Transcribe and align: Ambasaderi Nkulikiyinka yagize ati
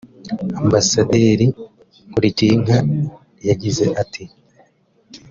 Ambasaderi 0.59 1.47
Nkulikiyinka 2.11 2.77
yagize 3.47 3.85
ati 4.01 4.23